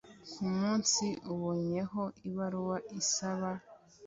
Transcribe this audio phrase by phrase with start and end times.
[0.31, 3.51] Ku munsi aboneyeho ibaruwa isaba